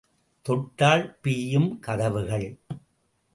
[0.41, 2.59] தொட்டால் பிய்யும் கதவுகள்.